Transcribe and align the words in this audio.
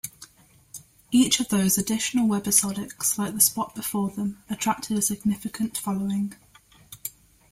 Each 1.11 1.39
of 1.39 1.49
those 1.49 1.77
additional 1.77 2.27
webisodics, 2.27 3.19
like 3.19 3.35
the 3.35 3.39
Spot 3.39 3.75
before 3.75 4.09
them, 4.09 4.41
attracted 4.49 4.97
a 4.97 5.01
significant 5.03 5.77
following. 5.77 6.33